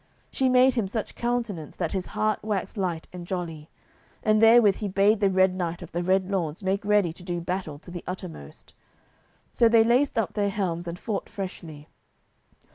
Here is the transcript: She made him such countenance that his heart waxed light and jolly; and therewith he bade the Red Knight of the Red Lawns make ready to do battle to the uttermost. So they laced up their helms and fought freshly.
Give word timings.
She 0.31 0.49
made 0.49 0.73
him 0.73 0.87
such 0.87 1.13
countenance 1.13 1.75
that 1.75 1.91
his 1.91 2.07
heart 2.07 2.43
waxed 2.43 2.75
light 2.75 3.07
and 3.13 3.27
jolly; 3.27 3.69
and 4.23 4.41
therewith 4.41 4.77
he 4.77 4.87
bade 4.87 5.19
the 5.19 5.29
Red 5.29 5.53
Knight 5.53 5.83
of 5.83 5.91
the 5.91 6.01
Red 6.01 6.31
Lawns 6.31 6.63
make 6.63 6.83
ready 6.83 7.13
to 7.13 7.21
do 7.21 7.39
battle 7.39 7.77
to 7.77 7.91
the 7.91 8.03
uttermost. 8.07 8.73
So 9.53 9.69
they 9.69 9.83
laced 9.83 10.17
up 10.17 10.33
their 10.33 10.49
helms 10.49 10.87
and 10.87 10.97
fought 10.97 11.29
freshly. 11.29 11.87